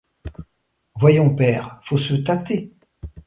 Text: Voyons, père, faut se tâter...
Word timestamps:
Voyons, 0.95 1.35
père, 1.35 1.79
faut 1.83 1.99
se 1.99 2.15
tâter... 2.15 2.73